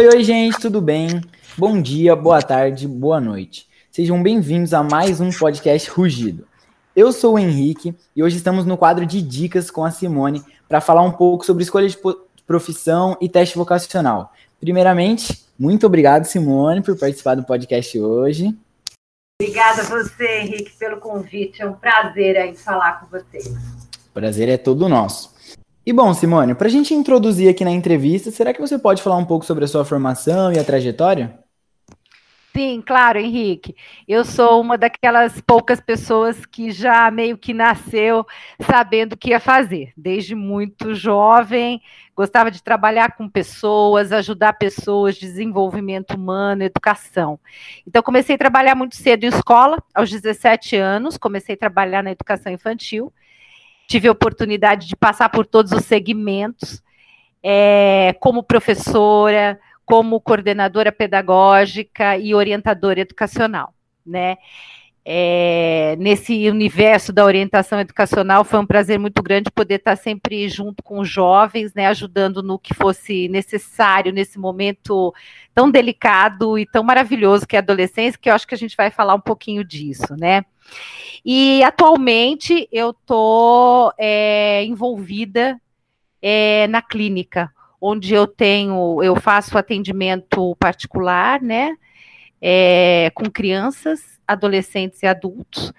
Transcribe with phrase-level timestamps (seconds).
[0.00, 1.20] Oi, oi, gente, tudo bem?
[1.58, 3.68] Bom dia, boa tarde, boa noite.
[3.92, 6.48] Sejam bem-vindos a mais um podcast Rugido.
[6.96, 10.80] Eu sou o Henrique e hoje estamos no quadro de dicas com a Simone para
[10.80, 11.98] falar um pouco sobre escolha de
[12.46, 14.32] profissão e teste vocacional.
[14.58, 18.56] Primeiramente, muito obrigado, Simone, por participar do podcast hoje.
[19.38, 21.60] Obrigada a você, Henrique, pelo convite.
[21.60, 23.54] É um prazer aí falar com vocês.
[24.14, 25.38] Prazer é todo nosso.
[25.84, 29.16] E bom, Simone, para a gente introduzir aqui na entrevista, será que você pode falar
[29.16, 31.38] um pouco sobre a sua formação e a trajetória?
[32.54, 33.74] Sim, claro, Henrique.
[34.06, 38.26] Eu sou uma daquelas poucas pessoas que já meio que nasceu
[38.60, 39.92] sabendo o que ia fazer.
[39.96, 41.80] Desde muito jovem,
[42.14, 47.38] gostava de trabalhar com pessoas, ajudar pessoas, desenvolvimento humano, educação.
[47.86, 52.10] Então, comecei a trabalhar muito cedo em escola, aos 17 anos, comecei a trabalhar na
[52.10, 53.12] educação infantil.
[53.90, 56.80] Tive a oportunidade de passar por todos os segmentos,
[57.42, 63.74] é, como professora, como coordenadora pedagógica e orientadora educacional,
[64.06, 64.36] né?
[65.04, 70.84] É, nesse universo da orientação educacional foi um prazer muito grande poder estar sempre junto
[70.84, 75.12] com os jovens, né, ajudando no que fosse necessário nesse momento
[75.52, 78.76] tão delicado e tão maravilhoso que é a adolescência, que eu acho que a gente
[78.76, 80.44] vai falar um pouquinho disso, né?
[81.24, 85.60] E atualmente eu estou é, envolvida
[86.22, 91.76] é, na clínica, onde eu tenho, eu faço atendimento particular, né?
[92.42, 95.74] É, com crianças, adolescentes e adultos,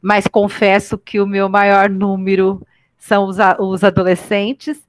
[0.00, 2.64] mas confesso que o meu maior número
[2.96, 4.86] são os, os adolescentes,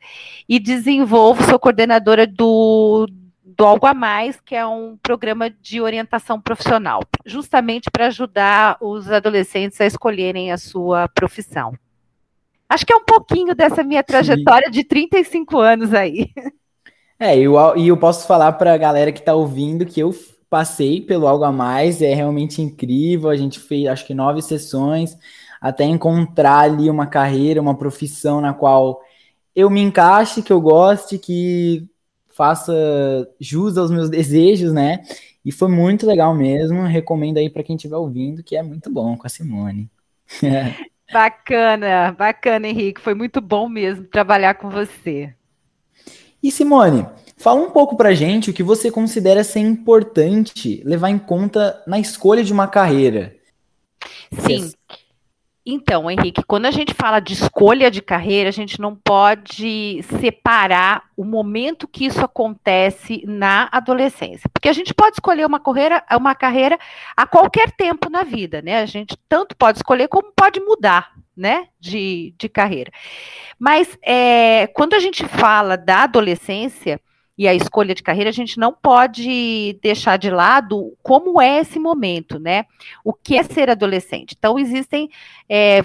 [0.47, 3.07] e desenvolvo, sou coordenadora do,
[3.55, 9.09] do Algo a Mais, que é um programa de orientação profissional, justamente para ajudar os
[9.11, 11.73] adolescentes a escolherem a sua profissão.
[12.67, 14.73] Acho que é um pouquinho dessa minha trajetória Sim.
[14.73, 16.29] de 35 anos aí.
[17.17, 20.13] É, eu, e eu posso falar para a galera que está ouvindo que eu
[20.49, 23.29] passei pelo Algo a Mais, é realmente incrível.
[23.29, 25.17] A gente fez acho que nove sessões
[25.61, 29.01] até encontrar ali uma carreira, uma profissão na qual
[29.55, 31.87] eu me encaixe, que eu goste, que
[32.35, 32.73] faça
[33.39, 35.03] jus aos meus desejos, né?
[35.43, 36.83] E foi muito legal mesmo.
[36.83, 39.89] Recomendo aí para quem estiver ouvindo, que é muito bom com a Simone.
[41.13, 42.99] Bacana, bacana, Henrique.
[42.99, 45.31] Foi muito bom mesmo trabalhar com você.
[46.41, 47.05] E Simone,
[47.37, 51.99] fala um pouco pra gente o que você considera ser importante levar em conta na
[51.99, 53.35] escolha de uma carreira.
[54.39, 54.71] Sim.
[55.67, 61.05] Então, Henrique, quando a gente fala de escolha de carreira, a gente não pode separar
[61.17, 64.47] o momento que isso acontece na adolescência.
[64.53, 66.77] Porque a gente pode escolher uma carreira, uma carreira
[67.17, 68.79] a qualquer tempo na vida, né?
[68.79, 71.67] A gente tanto pode escolher como pode mudar, né?
[71.79, 72.91] De, de carreira.
[73.57, 77.01] Mas é, quando a gente fala da adolescência,
[77.37, 81.79] e a escolha de carreira, a gente não pode deixar de lado como é esse
[81.79, 82.65] momento, né?
[83.03, 84.35] O que é ser adolescente.
[84.37, 85.09] Então, existem,
[85.49, 85.79] é,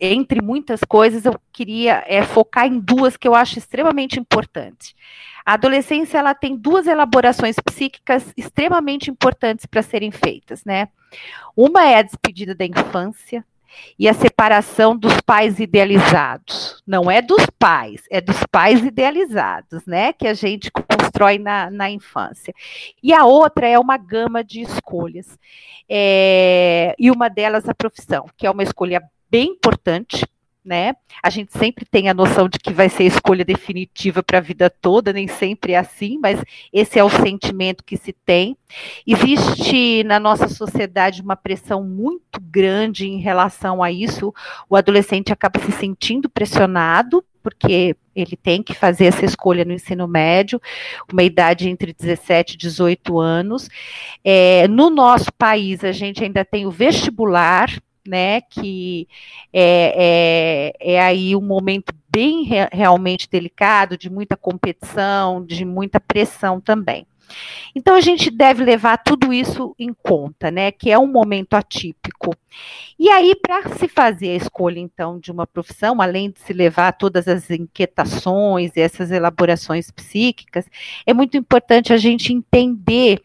[0.00, 4.94] entre muitas coisas, eu queria é, focar em duas que eu acho extremamente importantes.
[5.46, 10.88] A adolescência ela tem duas elaborações psíquicas extremamente importantes para serem feitas, né?
[11.56, 13.44] Uma é a despedida da infância,
[13.98, 16.82] e a separação dos pais idealizados.
[16.86, 20.12] Não é dos pais, é dos pais idealizados, né?
[20.12, 22.54] Que a gente constrói na, na infância.
[23.02, 25.38] E a outra é uma gama de escolhas.
[25.88, 30.26] É, e uma delas a profissão, que é uma escolha bem importante,
[30.68, 30.94] né?
[31.22, 34.42] A gente sempre tem a noção de que vai ser a escolha definitiva para a
[34.42, 36.40] vida toda, nem sempre é assim, mas
[36.70, 38.56] esse é o sentimento que se tem.
[39.06, 44.32] Existe na nossa sociedade uma pressão muito grande em relação a isso.
[44.68, 50.06] O adolescente acaba se sentindo pressionado porque ele tem que fazer essa escolha no ensino
[50.06, 50.60] médio,
[51.10, 53.70] uma idade entre 17 e 18 anos.
[54.22, 57.70] É, no nosso país, a gente ainda tem o vestibular,
[58.08, 59.06] né, que
[59.52, 66.00] é, é, é aí um momento bem re realmente delicado, de muita competição, de muita
[66.00, 67.06] pressão também.
[67.74, 70.72] Então a gente deve levar tudo isso em conta, né?
[70.72, 72.34] Que é um momento atípico.
[72.98, 76.92] E aí, para se fazer a escolha, então, de uma profissão, além de se levar
[76.92, 80.66] todas as inquietações e essas elaborações psíquicas,
[81.06, 83.20] é muito importante a gente entender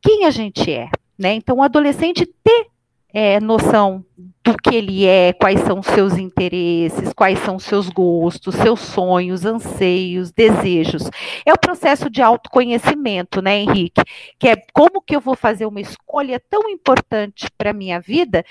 [0.00, 0.88] quem a gente é.
[1.18, 1.34] Né?
[1.34, 2.68] Então, o adolescente ter
[3.12, 4.04] é, noção
[4.48, 10.32] do que ele é, quais são seus interesses, quais são seus gostos, seus sonhos, anseios,
[10.32, 11.10] desejos.
[11.44, 14.00] É o processo de autoconhecimento, né, Henrique?
[14.38, 18.42] Que é como que eu vou fazer uma escolha tão importante para a minha vida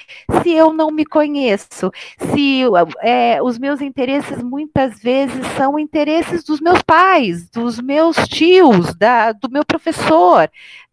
[0.43, 1.91] se eu não me conheço,
[2.31, 2.61] se
[3.01, 9.31] é, os meus interesses muitas vezes são interesses dos meus pais, dos meus tios, da,
[9.31, 10.47] do meu professor,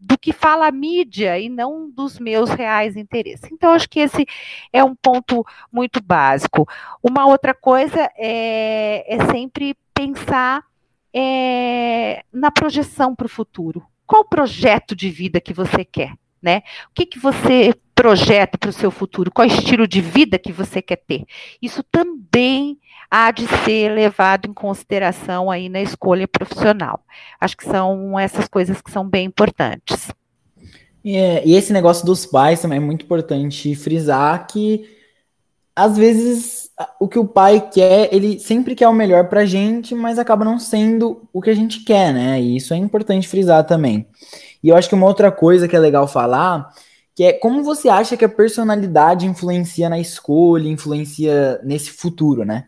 [0.04, 3.50] do que fala a mídia e não dos meus reais interesses.
[3.50, 4.26] Então, acho que esse
[4.72, 6.66] é um ponto muito básico.
[7.02, 10.64] Uma outra coisa é, é sempre pensar
[11.14, 13.82] é, na projeção para o futuro.
[14.06, 16.14] Qual o projeto de vida que você quer?
[16.42, 16.62] Né?
[16.90, 19.30] O que, que você projeta para o seu futuro?
[19.32, 21.24] Qual estilo de vida que você quer ter?
[21.62, 22.78] Isso também
[23.10, 27.02] há de ser levado em consideração aí na escolha profissional.
[27.40, 30.10] Acho que são essas coisas que são bem importantes.
[31.04, 34.88] É, e esse negócio dos pais também é muito importante frisar que
[35.76, 36.70] às vezes
[37.00, 40.58] o que o pai quer, ele sempre quer o melhor pra gente, mas acaba não
[40.58, 42.40] sendo o que a gente quer, né?
[42.40, 44.06] E isso é importante frisar também.
[44.62, 46.72] E eu acho que uma outra coisa que é legal falar,
[47.14, 52.66] que é como você acha que a personalidade influencia na escolha, influencia nesse futuro, né?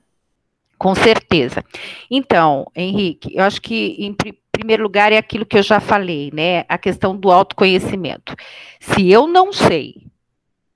[0.78, 1.64] Com certeza.
[2.10, 4.12] Então, Henrique, eu acho que em
[4.56, 6.64] primeiro lugar é aquilo que eu já falei, né?
[6.68, 8.34] A questão do autoconhecimento.
[8.80, 10.06] Se eu não sei,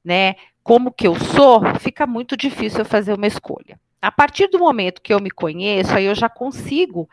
[0.04, 3.80] né, como que eu sou, fica muito difícil eu fazer uma escolha.
[4.02, 7.08] A partir do momento que eu me conheço, aí eu já consigo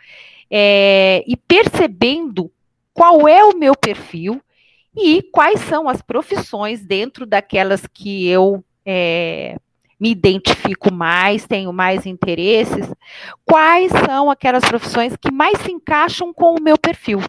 [0.51, 2.51] é, ir percebendo
[2.93, 4.41] qual é o meu perfil
[4.95, 9.57] e quais são as profissões dentro daquelas que eu é,
[9.99, 12.91] me identifico mais, tenho mais interesses,
[13.45, 17.19] quais são aquelas profissões que mais se encaixam com o meu perfil.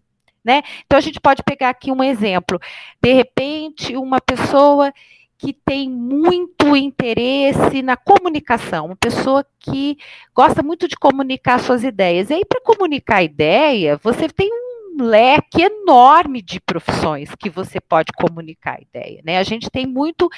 [0.44, 0.62] Né?
[0.87, 2.61] Então a gente pode pegar aqui um exemplo.
[3.03, 4.93] De repente, uma pessoa
[5.38, 9.97] que tem muito interesse na comunicação, uma pessoa que
[10.35, 12.29] gosta muito de comunicar suas ideias.
[12.29, 14.68] E aí, para comunicar ideia, você tem um
[14.99, 19.21] leque enorme de profissões que você pode comunicar a ideia.
[19.25, 19.39] Né?
[19.39, 20.29] A gente tem muito,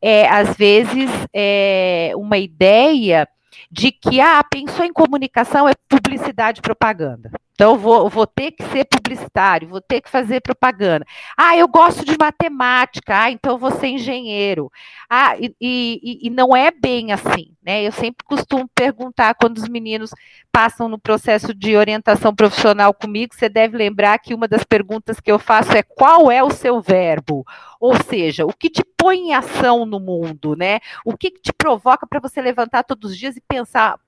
[0.00, 3.28] é, às vezes, é, uma ideia
[3.70, 7.30] de que, ah, pensou em comunicação é publicidade e propaganda.
[7.54, 11.04] Então, vou, vou ter que ser publicitário, vou ter que fazer propaganda.
[11.36, 14.70] Ah, eu gosto de matemática, ah, então vou ser engenheiro.
[15.08, 17.86] Ah, e, e, e não é bem assim, né?
[17.86, 20.10] Eu sempre costumo perguntar quando os meninos
[20.50, 25.30] passam no processo de orientação profissional comigo, você deve lembrar que uma das perguntas que
[25.30, 27.44] eu faço é qual é o seu verbo?
[27.78, 30.80] Ou seja, o que te põe em ação no mundo, né?
[31.04, 33.98] O que te provoca para você levantar todos os dias e pensar,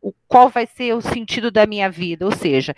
[0.00, 2.74] o, qual vai ser o sentido da minha vida, ou seja,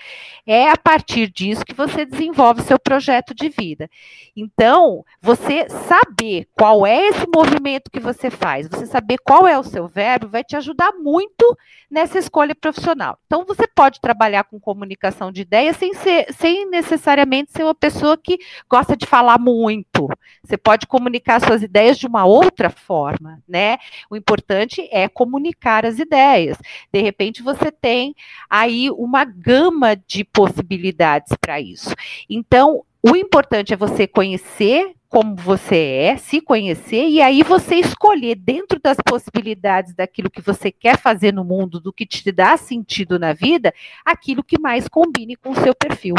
[0.47, 3.91] é a partir disso que você desenvolve seu projeto de vida.
[4.37, 9.65] Então, você saber qual é esse movimento que você faz, você saber qual é o
[9.65, 11.57] seu verbo, vai te ajudar muito
[11.91, 13.19] nessa escolha profissional.
[13.27, 18.17] Então, você pode trabalhar com comunicação de ideias sem, ser, sem necessariamente ser uma pessoa
[18.17, 18.39] que
[18.69, 20.09] gosta de falar muito.
[20.45, 23.79] Você pode comunicar suas ideias de uma outra forma, né?
[24.09, 26.57] O importante é comunicar as ideias.
[26.93, 28.15] De repente você tem
[28.49, 31.95] aí uma gama de possibilidades para isso.
[32.29, 38.37] Então, o importante é você conhecer como você é, se conhecer e aí você escolher
[38.37, 43.19] dentro das possibilidades daquilo que você quer fazer no mundo, do que te dá sentido
[43.19, 43.75] na vida,
[44.05, 46.15] aquilo que mais combine com o seu perfil.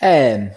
[0.00, 0.54] É,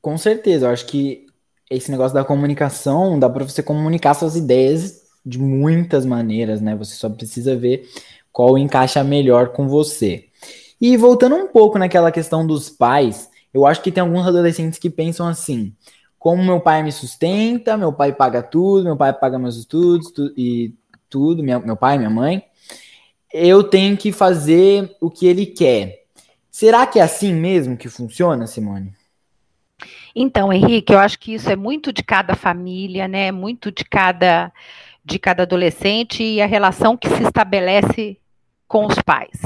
[0.00, 0.66] com certeza.
[0.66, 1.26] Eu acho que
[1.70, 6.74] esse negócio da comunicação dá para você comunicar suas ideias de muitas maneiras, né?
[6.76, 7.88] Você só precisa ver
[8.32, 10.26] qual encaixa melhor com você.
[10.80, 14.88] E voltando um pouco naquela questão dos pais, eu acho que tem alguns adolescentes que
[14.88, 15.74] pensam assim:
[16.18, 20.32] como meu pai me sustenta, meu pai paga tudo, meu pai paga meus estudos tu,
[20.36, 20.74] e
[21.08, 22.44] tudo, minha, meu pai, minha mãe,
[23.32, 26.04] eu tenho que fazer o que ele quer.
[26.50, 28.92] Será que é assim mesmo que funciona, Simone?
[30.14, 33.30] Então, Henrique, eu acho que isso é muito de cada família, né?
[33.30, 34.52] Muito de cada
[35.10, 38.18] de cada adolescente e a relação que se estabelece
[38.66, 39.42] com os pais.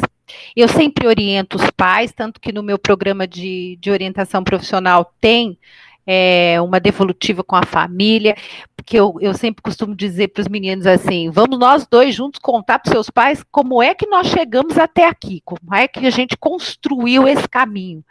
[0.55, 5.59] Eu sempre oriento os pais, tanto que no meu programa de, de orientação profissional tem
[6.07, 8.37] é, uma devolutiva com a família,
[8.77, 12.79] porque eu, eu sempre costumo dizer para os meninos assim: vamos nós dois juntos contar
[12.79, 16.37] para seus pais como é que nós chegamos até aqui, como é que a gente
[16.37, 18.05] construiu esse caminho.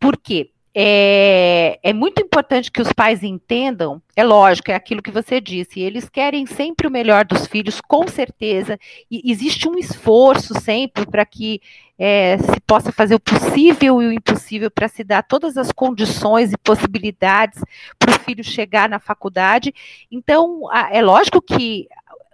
[0.00, 0.50] Por quê?
[0.74, 5.80] É, é, muito importante que os pais entendam, é lógico, é aquilo que você disse,
[5.80, 8.78] eles querem sempre o melhor dos filhos, com certeza,
[9.10, 11.60] e existe um esforço sempre para que
[11.98, 16.52] é, se possa fazer o possível e o impossível para se dar todas as condições
[16.52, 17.62] e possibilidades
[17.98, 19.74] para o filho chegar na faculdade.
[20.10, 21.86] Então, é lógico que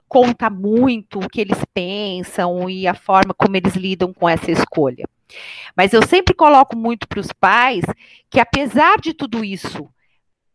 [0.09, 5.05] conta muito o que eles pensam e a forma como eles lidam com essa escolha.
[5.77, 7.85] Mas eu sempre coloco muito para os pais
[8.31, 9.89] que, apesar de tudo isso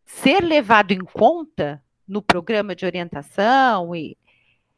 [0.06, 4.18] ser levado em conta no programa de orientação, e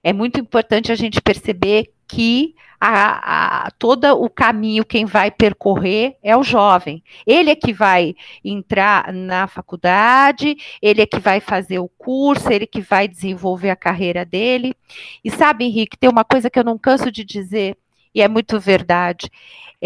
[0.03, 6.17] é muito importante a gente perceber que a, a, todo o caminho quem vai percorrer
[6.21, 7.03] é o jovem.
[7.25, 12.67] Ele é que vai entrar na faculdade, ele é que vai fazer o curso, ele
[12.67, 14.75] que vai desenvolver a carreira dele.
[15.23, 17.75] E sabe, Henrique, tem uma coisa que eu não canso de dizer,
[18.13, 19.29] e é muito verdade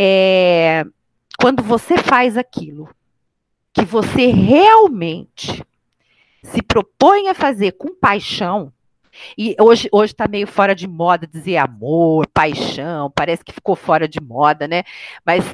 [0.02, 0.86] é,
[1.38, 2.90] quando você faz aquilo
[3.74, 5.62] que você realmente
[6.42, 8.72] se propõe a fazer com paixão,
[9.38, 14.08] e hoje hoje está meio fora de moda dizer amor, paixão, parece que ficou fora
[14.08, 14.86] de moda, né?
[15.26, 15.54] Mas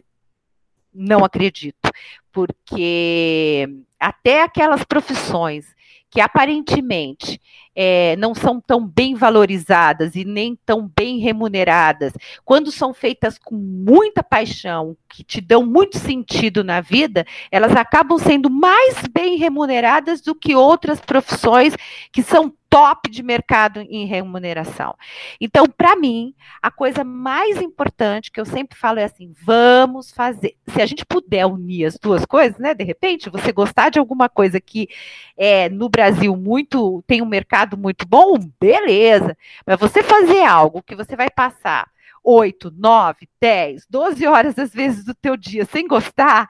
[0.94, 1.90] não acredito,
[2.32, 3.68] porque
[4.00, 5.75] até aquelas profissões
[6.10, 7.42] que aparentemente
[7.76, 12.14] é, não são tão bem valorizadas e nem tão bem remuneradas,
[12.46, 18.18] quando são feitas com muita paixão, que te dão muito sentido na vida, elas acabam
[18.18, 21.76] sendo mais bem remuneradas do que outras profissões
[22.12, 24.98] que são top de mercado em remuneração.
[25.40, 30.58] Então, para mim, a coisa mais importante que eu sempre falo é assim: vamos fazer.
[30.68, 32.74] Se a gente puder unir as duas coisas, né?
[32.74, 34.90] De repente, você gostar de alguma coisa que
[35.38, 39.38] é no Brasil muito tem um mercado muito bom, beleza.
[39.66, 41.90] Mas você fazer algo que você vai passar
[42.26, 46.50] 8, 9, 10, 12 horas às vezes do teu dia sem gostar,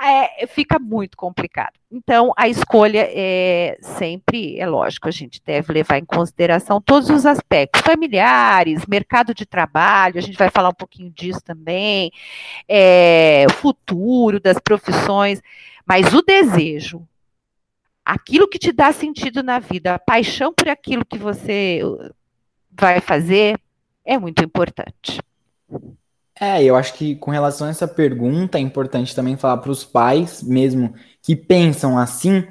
[0.00, 1.74] é, fica muito complicado.
[1.90, 7.26] Então, a escolha é sempre, é lógico, a gente deve levar em consideração todos os
[7.26, 12.10] aspectos familiares, mercado de trabalho, a gente vai falar um pouquinho disso também,
[12.66, 15.42] é, futuro das profissões,
[15.84, 17.06] mas o desejo,
[18.02, 21.82] aquilo que te dá sentido na vida, a paixão por aquilo que você
[22.70, 23.60] vai fazer,
[24.04, 25.20] é muito importante.
[26.40, 29.84] É, eu acho que com relação a essa pergunta, é importante também falar para os
[29.84, 32.44] pais, mesmo que pensam assim,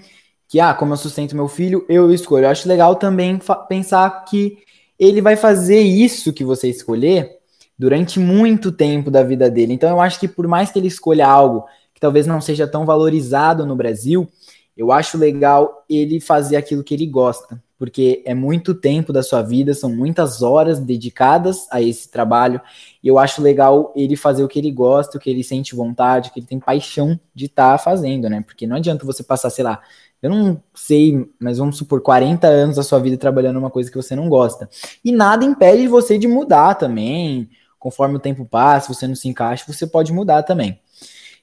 [0.47, 2.45] que, ah, como eu sustento meu filho, eu escolho.
[2.45, 4.59] Eu acho legal também pensar que
[4.97, 7.37] ele vai fazer isso que você escolher
[7.77, 9.73] durante muito tempo da vida dele.
[9.73, 12.85] Então, eu acho que por mais que ele escolha algo que talvez não seja tão
[12.85, 14.29] valorizado no Brasil,
[14.77, 19.41] eu acho legal ele fazer aquilo que ele gosta porque é muito tempo da sua
[19.41, 22.61] vida, são muitas horas dedicadas a esse trabalho,
[23.01, 26.29] e eu acho legal ele fazer o que ele gosta, o que ele sente vontade,
[26.29, 28.43] o que ele tem paixão de estar tá fazendo, né?
[28.45, 29.81] Porque não adianta você passar, sei lá,
[30.21, 33.97] eu não sei, mas vamos supor, 40 anos da sua vida trabalhando uma coisa que
[33.97, 34.69] você não gosta.
[35.03, 39.65] E nada impede você de mudar também, conforme o tempo passa, você não se encaixa,
[39.67, 40.79] você pode mudar também.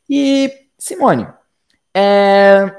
[0.09, 1.27] E, Simone,
[1.93, 2.78] é,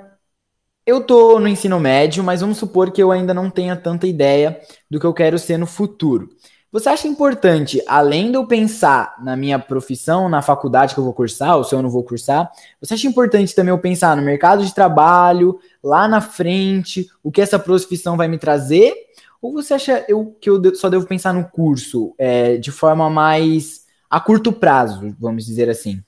[0.90, 4.60] eu tô no ensino médio, mas vamos supor que eu ainda não tenha tanta ideia
[4.90, 6.30] do que eu quero ser no futuro.
[6.72, 11.14] Você acha importante, além de eu pensar na minha profissão, na faculdade que eu vou
[11.14, 14.64] cursar, ou se eu não vou cursar, você acha importante também eu pensar no mercado
[14.64, 18.94] de trabalho, lá na frente, o que essa profissão vai me trazer?
[19.42, 23.86] Ou você acha eu, que eu só devo pensar no curso é, de forma mais
[24.10, 26.04] a curto prazo, vamos dizer assim?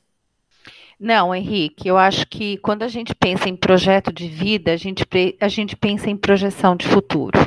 [1.04, 5.04] Não, Henrique, eu acho que quando a gente pensa em projeto de vida, a gente,
[5.40, 7.40] a gente pensa em projeção de futuro.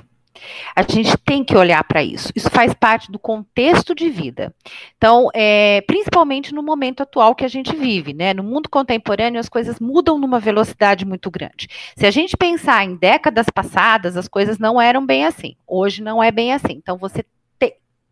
[0.75, 2.33] A gente tem que olhar para isso.
[2.35, 4.53] Isso faz parte do contexto de vida.
[4.97, 8.35] Então, é, principalmente no momento atual que a gente vive, né?
[8.35, 11.69] No mundo contemporâneo, as coisas mudam numa velocidade muito grande.
[11.97, 15.55] Se a gente pensar em décadas passadas, as coisas não eram bem assim.
[15.65, 16.73] Hoje não é bem assim.
[16.73, 17.25] Então, você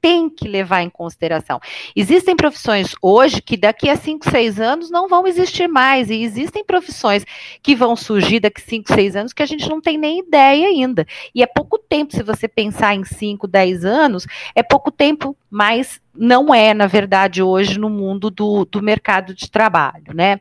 [0.02, 1.60] tem que levar em consideração.
[1.94, 6.64] Existem profissões hoje que daqui a 5, 6 anos não vão existir mais, e existem
[6.64, 7.24] profissões
[7.62, 10.66] que vão surgir daqui a 5, 6 anos que a gente não tem nem ideia
[10.66, 11.06] ainda.
[11.32, 16.00] E é pouco tempo, se você pensar em 5, 10 anos, é pouco tempo, mas
[16.14, 20.40] não é, na verdade, hoje no mundo do, do mercado de trabalho, né?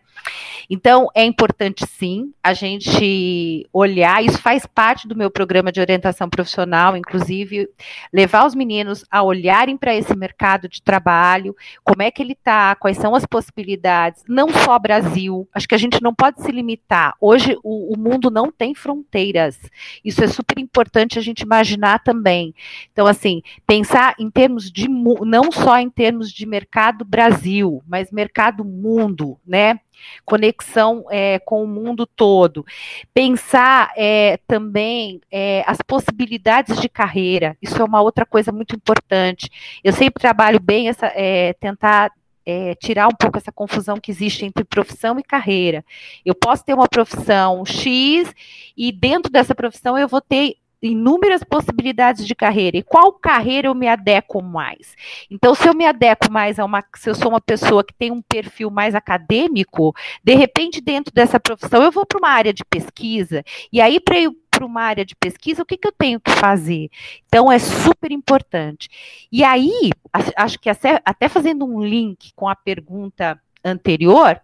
[0.69, 6.29] Então, é importante sim a gente olhar, isso faz parte do meu programa de orientação
[6.29, 7.69] profissional, inclusive,
[8.13, 12.75] levar os meninos a olharem para esse mercado de trabalho, como é que ele está,
[12.75, 17.15] quais são as possibilidades, não só Brasil, acho que a gente não pode se limitar.
[17.19, 19.59] Hoje, o, o mundo não tem fronteiras,
[20.05, 22.53] isso é super importante a gente imaginar também.
[22.93, 28.63] Então, assim, pensar em termos de não só em termos de mercado Brasil, mas mercado
[28.63, 29.79] mundo, né?
[30.25, 32.65] Conexão é, com o mundo todo.
[33.13, 39.49] Pensar é, também é, as possibilidades de carreira, isso é uma outra coisa muito importante.
[39.83, 42.11] Eu sempre trabalho bem essa, é, tentar
[42.45, 45.85] é, tirar um pouco essa confusão que existe entre profissão e carreira.
[46.25, 48.33] Eu posso ter uma profissão X
[48.75, 52.77] e dentro dessa profissão eu vou ter inúmeras possibilidades de carreira.
[52.77, 54.95] E qual carreira eu me adequo mais?
[55.29, 58.11] Então, se eu me adequo mais a uma, se eu sou uma pessoa que tem
[58.11, 62.65] um perfil mais acadêmico, de repente, dentro dessa profissão, eu vou para uma área de
[62.65, 66.19] pesquisa, e aí, para eu para uma área de pesquisa, o que, que eu tenho
[66.19, 66.89] que fazer?
[67.25, 68.89] Então, é super importante.
[69.31, 69.91] E aí,
[70.35, 74.41] acho que até fazendo um link com a pergunta anterior,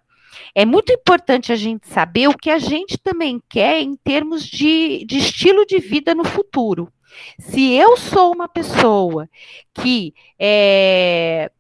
[0.53, 5.06] é muito importante a gente saber o que a gente também quer em termos de,
[5.06, 6.91] de estilo de vida no futuro.
[7.39, 9.29] Se eu sou uma pessoa
[9.74, 11.51] que é,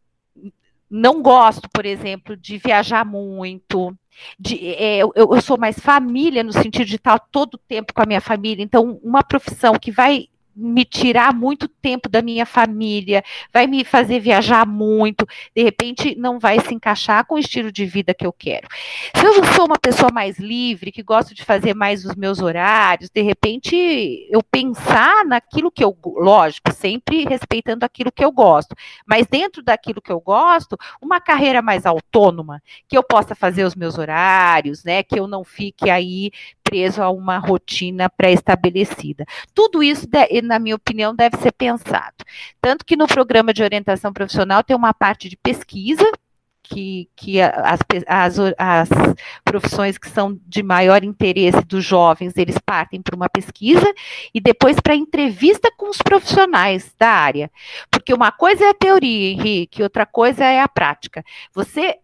[0.89, 3.95] não gosto, por exemplo, de viajar muito,
[4.39, 8.01] de, é, eu, eu, sou mais família no sentido de estar todo o tempo com
[8.01, 10.27] a minha família, então uma profissão que vai
[10.57, 13.23] me tirar muito tempo da minha família,
[13.53, 17.85] vai me fazer viajar muito, de repente não vai se encaixar com o estilo de
[17.85, 18.67] vida que eu quero.
[19.15, 23.09] Se eu sou uma pessoa mais livre, que gosto de fazer mais os meus horários,
[23.09, 29.27] de repente eu pensar naquilo que eu, lógico, sempre respeitando aquilo que eu gosto, mas
[29.27, 33.97] dentro daquilo que eu gosto, uma carreira mais autônoma, que eu possa fazer os meus
[33.97, 36.31] horários, né, que eu não fique aí
[36.67, 39.25] preso a uma rotina pré-estabelecida.
[39.53, 40.07] Tudo isso,
[40.43, 42.25] na minha opinião, deve ser pensado.
[42.61, 46.05] Tanto que no programa de orientação profissional tem uma parte de pesquisa,
[46.69, 48.89] que, que as, as, as,
[49.45, 53.89] profissões que são de maior interesse dos jovens, eles partem para uma pesquisa
[54.33, 57.49] e depois para entrevista com os profissionais da área.
[57.89, 61.23] Porque uma coisa é a teoria, Henrique, outra coisa é a prática.
[61.53, 61.95] Você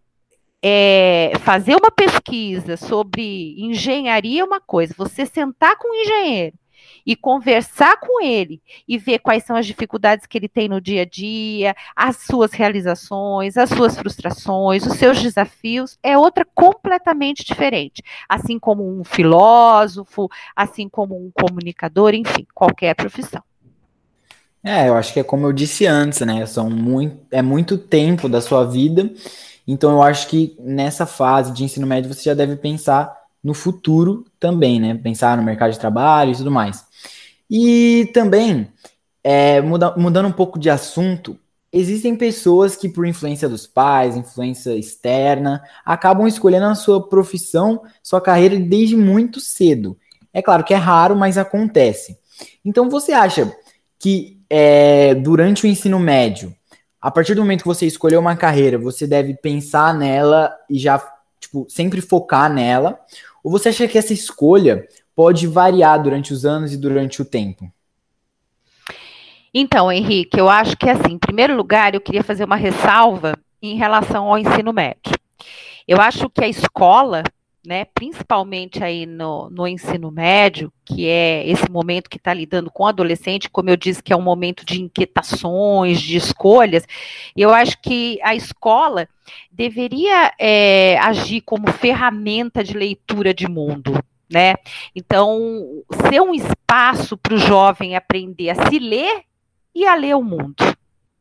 [0.65, 6.57] é, fazer uma pesquisa sobre engenharia é uma coisa, você sentar com o engenheiro
[7.05, 11.01] e conversar com ele e ver quais são as dificuldades que ele tem no dia
[11.01, 18.01] a dia, as suas realizações, as suas frustrações, os seus desafios, é outra completamente diferente.
[18.29, 23.43] Assim como um filósofo, assim como um comunicador, enfim, qualquer profissão.
[24.63, 26.45] É, eu acho que é como eu disse antes, né?
[26.45, 29.11] São muito, é muito tempo da sua vida
[29.67, 34.25] então eu acho que nessa fase de ensino médio você já deve pensar no futuro
[34.39, 34.95] também, né?
[34.95, 36.85] Pensar no mercado de trabalho e tudo mais.
[37.49, 38.67] E também,
[39.23, 41.37] é, muda, mudando um pouco de assunto,
[41.71, 48.21] existem pessoas que, por influência dos pais, influência externa, acabam escolhendo a sua profissão, sua
[48.21, 49.97] carreira desde muito cedo.
[50.33, 52.17] É claro que é raro, mas acontece.
[52.63, 53.55] Então você acha
[53.99, 56.55] que é, durante o ensino médio
[57.03, 60.97] a partir do momento que você escolheu uma carreira, você deve pensar nela e já,
[61.37, 62.97] tipo, sempre focar nela?
[63.43, 67.69] Ou você acha que essa escolha pode variar durante os anos e durante o tempo?
[69.53, 73.75] Então, Henrique, eu acho que assim, em primeiro lugar, eu queria fazer uma ressalva em
[73.75, 75.13] relação ao ensino médio.
[75.85, 77.23] Eu acho que a escola
[77.65, 82.83] né, principalmente aí no, no ensino médio, que é esse momento que está lidando com
[82.83, 86.85] o adolescente, como eu disse, que é um momento de inquietações, de escolhas,
[87.35, 89.07] eu acho que a escola
[89.49, 94.55] deveria é, agir como ferramenta de leitura de mundo, né?
[94.93, 99.23] Então, ser um espaço para o jovem aprender a se ler
[99.73, 100.55] e a ler o mundo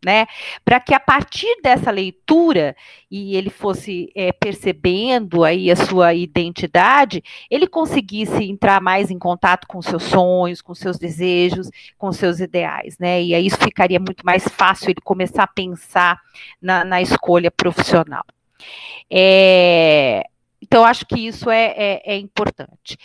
[0.05, 0.27] né?
[0.65, 2.75] Para que a partir dessa leitura
[3.11, 9.67] e ele fosse é, percebendo aí a sua identidade, ele conseguisse entrar mais em contato
[9.67, 13.23] com seus sonhos, com seus desejos, com seus ideais, né?
[13.23, 16.21] E aí isso ficaria muito mais fácil ele começar a pensar
[16.61, 18.25] na, na escolha profissional.
[19.11, 20.25] É,
[20.62, 22.97] então, acho que isso é, é, é importante.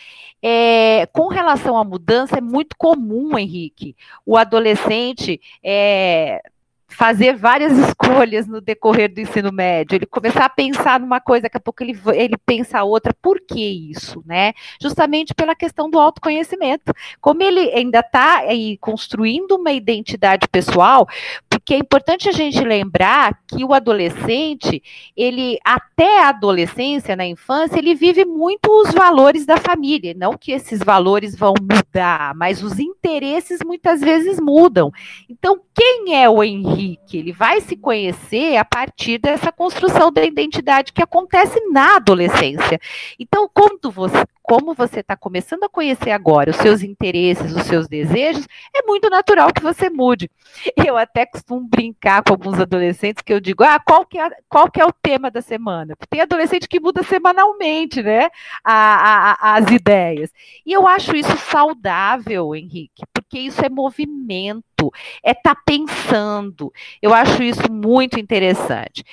[0.42, 6.42] É, com relação à mudança, é muito comum, Henrique, o adolescente é,
[6.88, 11.58] fazer várias escolhas no decorrer do ensino médio, ele começar a pensar numa coisa, daqui
[11.58, 13.14] a pouco ele, ele pensa outra.
[13.22, 14.54] Por que isso, né?
[14.82, 16.94] Justamente pela questão do autoconhecimento.
[17.20, 21.08] Como ele ainda está aí construindo uma identidade pessoal,
[21.50, 24.82] porque é importante a gente lembrar que o adolescente,
[25.16, 30.14] ele até a adolescência, na infância, ele vive muito os valores da família.
[30.16, 34.92] Não que esses valores vão mudar, mas os interesses muitas vezes mudam.
[35.30, 36.77] Então, quem é o Henrique?
[37.18, 42.80] Ele vai se conhecer a partir dessa construção da identidade que acontece na adolescência.
[43.20, 47.86] Então, quando você, como você está começando a conhecer agora os seus interesses, os seus
[47.86, 50.32] desejos, é muito natural que você mude.
[50.88, 54.72] Eu até costumo brincar com alguns adolescentes que eu digo, ah, qual que é, qual
[54.72, 55.96] que é o tema da semana?
[56.10, 58.30] Tem adolescente que muda semanalmente, né,
[58.64, 60.32] a, a, as ideias.
[60.66, 64.90] E eu acho isso saudável, Henrique, porque isso é movimento,
[65.22, 66.72] é estar tá pensando.
[67.02, 69.04] Eu acho isso muito interessante.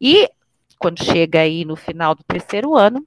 [0.00, 0.28] E
[0.76, 3.06] quando chega aí no final do terceiro ano,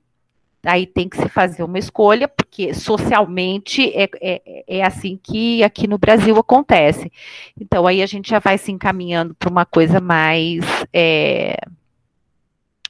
[0.65, 5.87] aí tem que se fazer uma escolha, porque socialmente é, é, é, assim que aqui
[5.87, 7.11] no Brasil acontece.
[7.59, 10.65] Então aí a gente já vai se encaminhando para uma coisa mais.
[10.93, 11.57] É,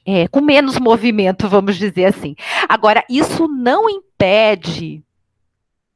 [0.08, 2.36] é, com menos movimento, vamos dizer assim.
[2.68, 5.02] Agora, isso não impede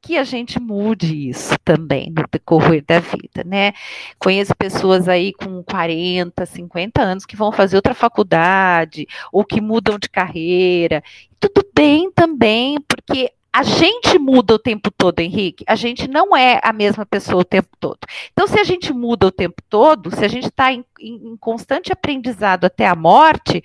[0.02, 3.72] que a gente mude isso também no decorrer da vida, né?
[4.18, 9.98] Conheço pessoas aí com 40, 50 anos que vão fazer outra faculdade ou que mudam
[9.98, 11.02] de carreira.
[11.40, 15.64] Tudo bem também, porque a gente muda o tempo todo, Henrique.
[15.66, 17.98] A gente não é a mesma pessoa o tempo todo.
[18.32, 21.92] Então, se a gente muda o tempo todo, se a gente está em, em, constante
[21.92, 23.62] aprendizado até a morte,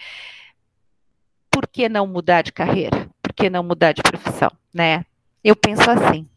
[1.51, 3.07] por que não mudar de carreira?
[3.21, 5.05] Por que não mudar de profissão, né?
[5.43, 6.27] Eu penso assim.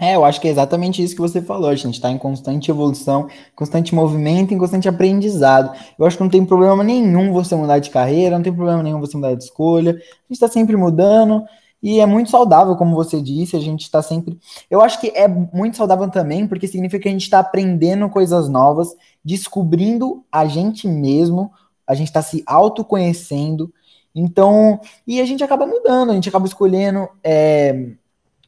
[0.00, 1.68] É, eu acho que é exatamente isso que você falou.
[1.68, 5.76] A gente está em constante evolução, constante movimento, em constante aprendizado.
[5.98, 8.98] Eu acho que não tem problema nenhum você mudar de carreira, não tem problema nenhum
[8.98, 9.90] você mudar de escolha.
[9.90, 11.44] A gente está sempre mudando
[11.82, 13.56] e é muito saudável, como você disse.
[13.56, 14.38] A gente está sempre.
[14.70, 18.48] Eu acho que é muito saudável também, porque significa que a gente está aprendendo coisas
[18.48, 18.88] novas,
[19.22, 21.52] descobrindo a gente mesmo,
[21.86, 23.70] a gente está se autoconhecendo.
[24.14, 27.92] Então, e a gente acaba mudando, a gente acaba escolhendo, é,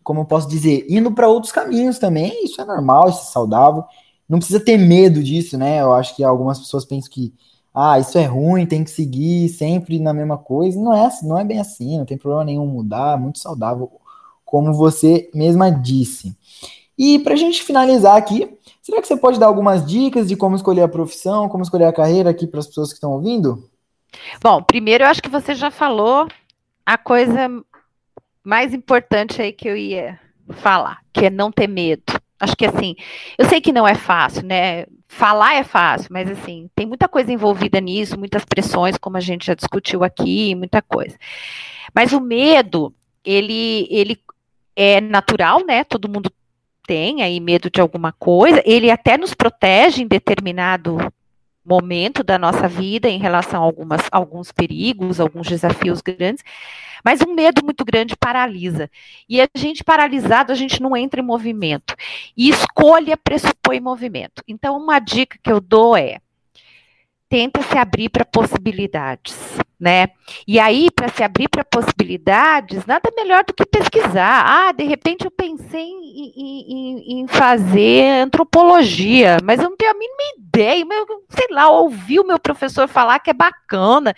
[0.02, 2.44] como eu posso dizer, indo para outros caminhos também.
[2.44, 3.84] Isso é normal, isso é saudável.
[4.28, 5.80] Não precisa ter medo disso, né?
[5.80, 7.32] Eu acho que algumas pessoas pensam que,
[7.74, 10.80] ah, isso é ruim, tem que seguir sempre na mesma coisa.
[10.80, 13.90] Não é, não é bem assim, não tem problema nenhum mudar, muito saudável,
[14.44, 16.36] como você mesma disse.
[16.96, 20.56] E para a gente finalizar aqui, será que você pode dar algumas dicas de como
[20.56, 23.68] escolher a profissão, como escolher a carreira aqui para as pessoas que estão ouvindo?
[24.42, 26.28] Bom, primeiro eu acho que você já falou
[26.84, 27.48] a coisa
[28.44, 30.18] mais importante aí que eu ia
[30.50, 32.02] falar, que é não ter medo.
[32.38, 32.96] Acho que assim,
[33.38, 34.86] eu sei que não é fácil, né?
[35.06, 39.46] Falar é fácil, mas assim, tem muita coisa envolvida nisso, muitas pressões, como a gente
[39.46, 41.16] já discutiu aqui, muita coisa.
[41.94, 42.92] Mas o medo,
[43.24, 44.18] ele, ele
[44.74, 45.84] é natural, né?
[45.84, 46.32] Todo mundo
[46.84, 50.98] tem aí medo de alguma coisa, ele até nos protege em determinado
[51.64, 56.42] momento da nossa vida em relação a algumas, alguns perigos, alguns desafios grandes,
[57.04, 58.90] mas um medo muito grande paralisa.
[59.28, 61.94] E a gente paralisado, a gente não entra em movimento.
[62.36, 64.42] E escolha pressupõe movimento.
[64.46, 66.20] Então, uma dica que eu dou é:
[67.32, 69.34] tenta se abrir para possibilidades,
[69.80, 70.08] né?
[70.46, 74.44] E aí, para se abrir para possibilidades, nada melhor do que pesquisar.
[74.46, 79.94] Ah, de repente eu pensei em, em, em, fazer antropologia, mas eu não tenho a
[79.94, 80.84] mínima ideia,
[81.30, 84.14] sei lá, ouvi o meu professor falar que é bacana.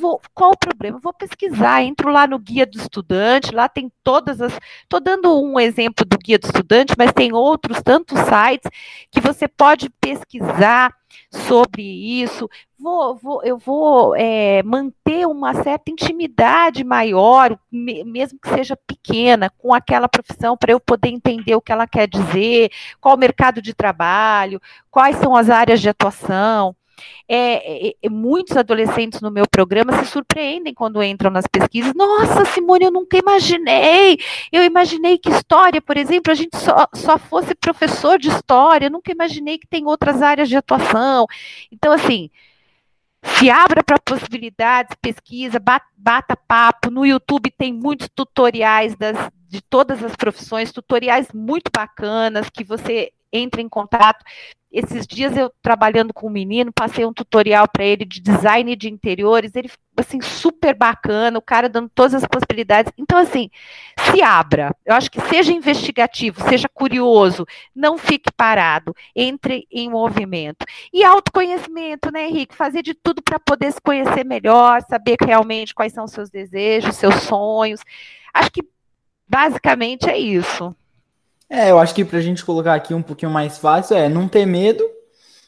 [0.00, 0.98] Vou, qual o problema?
[0.98, 4.58] Vou pesquisar, entro lá no guia do estudante, lá tem todas as.
[4.82, 8.70] Estou dando um exemplo do guia do estudante, mas tem outros tantos sites
[9.10, 10.90] que você pode pesquisar
[11.30, 12.48] sobre isso,
[12.78, 19.72] vou, vou, eu vou é, manter uma certa intimidade maior, mesmo que seja pequena, com
[19.72, 23.74] aquela profissão, para eu poder entender o que ela quer dizer, qual o mercado de
[23.74, 26.76] trabalho, quais são as áreas de atuação.
[27.28, 31.94] É, é, é, muitos adolescentes no meu programa se surpreendem quando entram nas pesquisas.
[31.94, 34.18] Nossa, Simone, eu nunca imaginei.
[34.52, 38.86] Eu imaginei que história, por exemplo, a gente só, só fosse professor de história.
[38.86, 41.26] Eu nunca imaginei que tem outras áreas de atuação.
[41.72, 42.30] Então, assim,
[43.24, 46.90] se abra para possibilidades, pesquisa, bata, bata papo.
[46.90, 49.16] No YouTube tem muitos tutoriais das,
[49.48, 54.24] de todas as profissões, tutoriais muito bacanas que você entra em contato.
[54.70, 58.90] Esses dias eu trabalhando com um menino, passei um tutorial para ele de design de
[58.90, 62.92] interiores, ele assim super bacana, o cara dando todas as possibilidades.
[62.98, 63.50] Então assim,
[64.10, 64.74] se abra.
[64.84, 70.66] Eu acho que seja investigativo, seja curioso, não fique parado, entre em movimento.
[70.92, 72.56] E autoconhecimento, né, Henrique?
[72.56, 76.96] Fazer de tudo para poder se conhecer melhor, saber realmente quais são os seus desejos,
[76.96, 77.80] seus sonhos.
[78.32, 78.62] Acho que
[79.28, 80.74] basicamente é isso.
[81.48, 84.26] É, eu acho que para a gente colocar aqui um pouquinho mais fácil é não
[84.26, 84.84] ter medo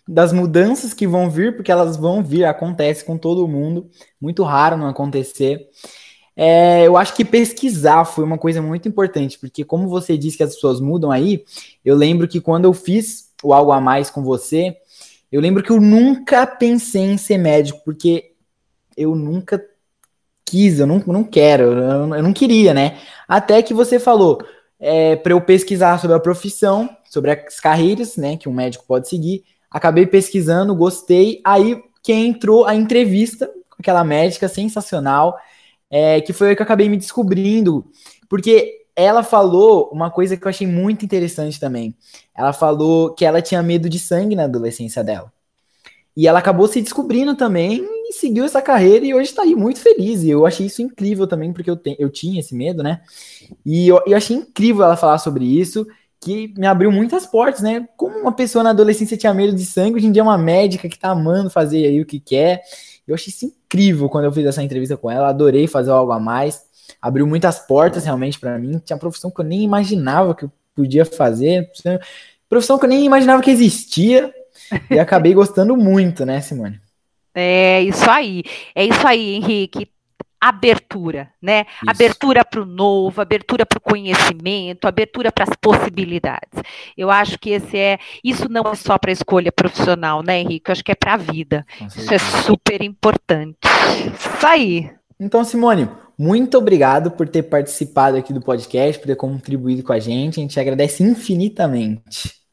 [0.07, 4.77] das mudanças que vão vir, porque elas vão vir, acontece com todo mundo, muito raro
[4.77, 5.69] não acontecer.
[6.37, 10.43] É, eu acho que pesquisar foi uma coisa muito importante, porque como você disse que
[10.43, 11.45] as pessoas mudam aí,
[11.85, 14.77] eu lembro que quando eu fiz o algo a mais com você,
[15.33, 18.33] eu lembro que eu nunca pensei em ser médico, porque
[18.97, 19.65] eu nunca
[20.45, 22.99] quis, eu não, não quero, eu, eu não queria, né?
[23.27, 24.41] Até que você falou
[24.79, 29.09] é, para eu pesquisar sobre a profissão, sobre as carreiras, né, que um médico pode
[29.09, 29.45] seguir.
[29.71, 31.41] Acabei pesquisando, gostei.
[31.45, 35.37] Aí que entrou a entrevista com aquela médica sensacional,
[35.91, 37.85] é, que foi aí que eu acabei me descobrindo,
[38.29, 41.95] porque ela falou uma coisa que eu achei muito interessante também.
[42.35, 45.31] Ela falou que ela tinha medo de sangue na adolescência dela.
[46.17, 49.81] E ela acabou se descobrindo também e seguiu essa carreira e hoje está aí muito
[49.81, 50.23] feliz.
[50.23, 53.03] E eu achei isso incrível também, porque eu, te, eu tinha esse medo, né?
[53.65, 55.87] E eu, eu achei incrível ela falar sobre isso,
[56.19, 57.87] que me abriu muitas portas, né?
[57.97, 60.89] Como uma pessoa na adolescência tinha medo de sangue, hoje em dia é uma médica
[60.89, 62.63] que tá amando fazer aí o que quer.
[63.07, 66.19] Eu achei isso incrível quando eu fiz essa entrevista com ela, adorei fazer algo a
[66.19, 66.65] mais.
[67.01, 68.81] Abriu muitas portas realmente para mim.
[68.85, 71.71] Tinha profissão que eu nem imaginava que eu podia fazer,
[72.49, 74.33] profissão que eu nem imaginava que existia.
[74.91, 76.81] E acabei gostando muito, né, Simone?
[77.35, 78.43] É isso aí,
[78.75, 79.89] é isso aí, Henrique.
[80.39, 81.65] Abertura, né?
[81.83, 81.91] Isso.
[81.91, 86.63] Abertura para o novo, abertura para o conhecimento, abertura para as possibilidades.
[86.97, 90.71] Eu acho que esse é, isso não é só para a escolha profissional, né, Henrique?
[90.71, 91.67] Eu acho que é para a vida.
[91.87, 93.57] Isso é super importante.
[94.15, 94.91] Isso aí.
[95.19, 99.99] Então, Simone, muito obrigado por ter participado aqui do podcast, por ter contribuído com a
[99.99, 100.39] gente.
[100.39, 102.46] A gente agradece infinitamente.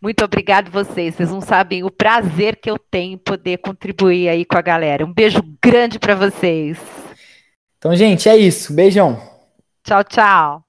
[0.00, 1.14] Muito obrigado vocês.
[1.14, 5.04] Vocês não sabem o prazer que eu tenho em poder contribuir aí com a galera.
[5.04, 6.78] Um beijo grande para vocês.
[7.78, 8.72] Então, gente, é isso.
[8.72, 9.20] Beijão.
[9.84, 10.66] Tchau, tchau.